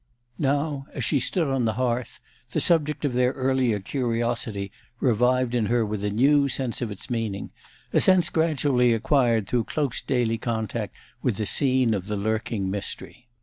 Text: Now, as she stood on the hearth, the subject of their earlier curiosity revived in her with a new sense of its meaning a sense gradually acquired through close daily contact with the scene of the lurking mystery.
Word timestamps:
Now, 0.39 0.87
as 0.95 1.05
she 1.05 1.19
stood 1.19 1.47
on 1.47 1.65
the 1.65 1.73
hearth, 1.77 2.19
the 2.49 2.59
subject 2.59 3.05
of 3.05 3.13
their 3.13 3.33
earlier 3.33 3.79
curiosity 3.79 4.71
revived 4.99 5.53
in 5.53 5.67
her 5.67 5.85
with 5.85 6.03
a 6.03 6.09
new 6.09 6.47
sense 6.49 6.81
of 6.81 6.89
its 6.89 7.11
meaning 7.11 7.51
a 7.93 8.01
sense 8.01 8.29
gradually 8.31 8.93
acquired 8.93 9.47
through 9.47 9.65
close 9.65 10.01
daily 10.01 10.39
contact 10.39 10.95
with 11.21 11.35
the 11.37 11.45
scene 11.45 11.93
of 11.93 12.07
the 12.07 12.17
lurking 12.17 12.67
mystery. 12.71 13.27